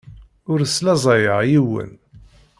Ur 0.51 0.59
slaẓayeɣ 0.67 1.39
yiwen. 1.49 1.91